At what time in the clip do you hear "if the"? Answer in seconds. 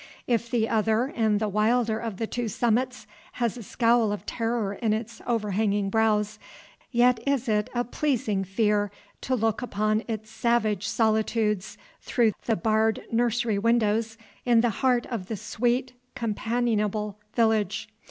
0.25-0.67